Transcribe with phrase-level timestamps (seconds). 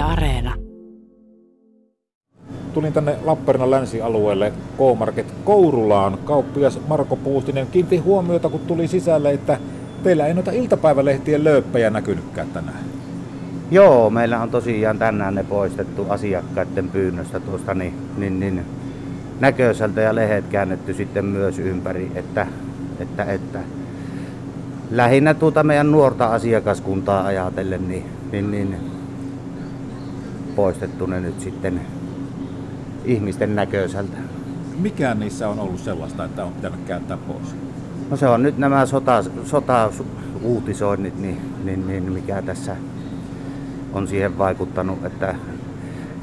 [0.00, 0.54] Yle Areena.
[2.74, 6.18] Tulin tänne Lappeenrannan länsialueelle K-Market Kourulaan.
[6.24, 9.58] Kauppias Marko Puustinen kiinnitti huomiota, kun tuli sisälle, että
[10.02, 12.84] teillä ei noita iltapäivälehtien lööppejä näkynytkään tänään.
[13.70, 18.64] Joo, meillä on tosiaan tänään ne poistettu asiakkaiden pyynnöstä tuosta niin, niin, niin
[19.40, 22.46] näköiseltä ja lehet käännetty sitten myös ympäri, että,
[23.00, 23.58] että, että
[24.90, 28.99] lähinnä tuota meidän nuorta asiakaskuntaa ajatellen, niin, niin, niin
[30.56, 31.80] poistettu ne nyt sitten
[33.04, 34.16] ihmisten näköiseltä.
[34.78, 37.54] Mikä niissä on ollut sellaista, että on pitänyt kääntää pois?
[38.10, 42.76] No se on nyt nämä sota, sota-uutisoinnit, niin, niin, niin mikä tässä
[43.92, 45.34] on siihen vaikuttanut, että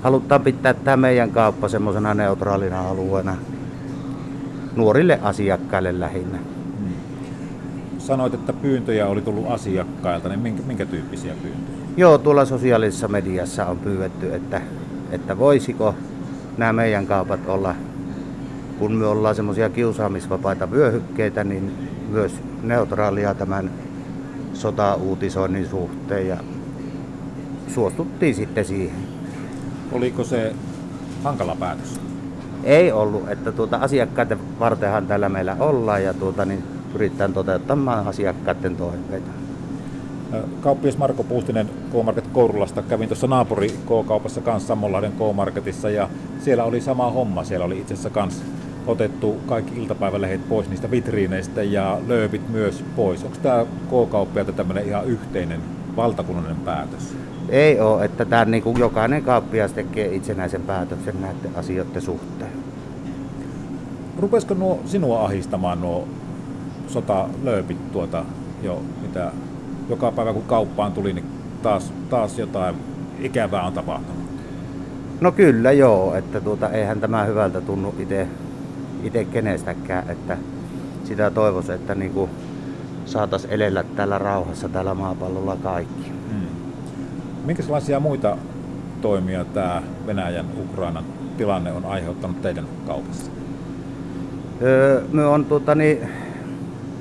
[0.04, 3.36] halutaan pitää tämä meidän kauppa semmoisena neutraalina alueena
[4.76, 6.38] nuorille asiakkaille lähinnä.
[6.38, 6.96] Hmm.
[8.00, 11.87] Sanoit, että pyyntöjä oli tullut asiakkailta, niin minkä, minkä tyyppisiä pyyntöjä?
[11.98, 14.62] Joo, tuolla sosiaalisessa mediassa on pyydetty, että,
[15.12, 15.96] että voisiko
[16.58, 17.76] nämä meidän kaupat olla,
[18.80, 23.72] kun me ollaan semmoisia kiusaamisvapaita vyöhykkeitä, niin myös neutraalia tämän
[24.54, 26.38] sota-uutisoinnin suhteen ja
[27.74, 28.98] suostuttiin sitten siihen.
[29.92, 30.56] Oliko se
[31.24, 32.00] hankala päätös?
[32.64, 38.76] Ei ollut, että tuota asiakkaiden vartenhan täällä meillä ollaan ja tuota, niin pyritään toteuttamaan asiakkaiden
[38.76, 39.47] toiveita.
[40.62, 46.82] Kauppias Marko Puustinen K-Market Kourulasta kävin tuossa naapuri K-kaupassa kanssa Sammonlahden K-Marketissa ja siellä oli
[46.82, 47.44] sama homma.
[47.44, 48.44] Siellä oli itse asiassa kanssa
[48.88, 53.24] otettu kaikki iltapäivälehdet pois niistä vitriineistä ja lööpit myös pois.
[53.24, 55.62] Onko tämä K-kauppialta tämmöinen ihan yhteinen
[55.96, 57.16] valtakunnallinen päätös?
[57.50, 62.52] Ei ole, että tämä niin kuin jokainen kauppias tekee itsenäisen päätöksen näiden asioiden suhteen.
[64.20, 66.08] Rupesiko nuo sinua ahistamaan nuo
[66.88, 68.26] sotalööpit tuota
[68.64, 69.32] jo, mitä
[69.90, 71.26] joka päivä kun kauppaan tuli, niin
[71.62, 72.76] taas, taas jotain
[73.20, 74.24] ikävää on tapahtunut?
[75.22, 77.96] No kyllä joo, että tuota, eihän tämä hyvältä tunnu
[79.04, 80.38] itse kenestäkään, että
[81.04, 82.30] sitä toivoisi, että niin kuin
[83.06, 86.12] saataisiin elellä täällä rauhassa tällä maapallolla kaikki.
[86.30, 86.48] Hmm.
[87.46, 88.38] Minkälaisia muita
[89.02, 91.04] toimia tämä Venäjän Ukrainan
[91.38, 93.32] tilanne on aiheuttanut teidän kaupassa?
[94.62, 96.10] Öö, me on tuota, niin,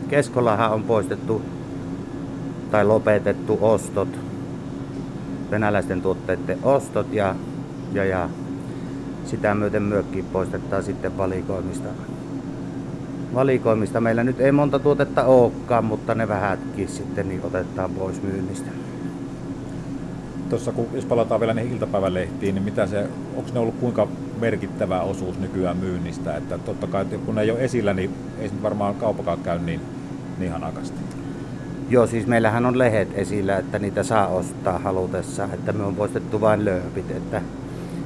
[0.08, 1.42] Keskolahan on poistettu
[2.70, 4.08] tai lopetettu ostot,
[5.50, 7.34] venäläisten tuotteiden ostot ja,
[7.92, 8.28] ja, ja
[9.24, 11.88] sitä myöten myöskin poistetaan sitten valikoimista.
[13.34, 14.00] valikoimista.
[14.00, 18.70] Meillä nyt ei monta tuotetta olekaan, mutta ne vähätkin sitten niin otetaan pois myynnistä.
[20.50, 24.08] Tuossa kun jos palataan vielä niihin iltapäivälehtiin, niin mitä se, onko ne ollut kuinka
[24.40, 26.36] merkittävä osuus nykyään myynnistä?
[26.36, 29.80] Että totta kai kun ne ei ole esillä, niin ei varmaan kaupakaan käy niin,
[30.38, 30.98] niin hanakasti.
[31.88, 36.40] Joo, siis meillähän on lehet esillä, että niitä saa ostaa halutessa, että me on poistettu
[36.40, 37.42] vain lööpit, että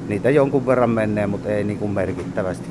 [0.09, 2.69] niitä jonkun verran menee, mutta ei niin kuin merkittävästi.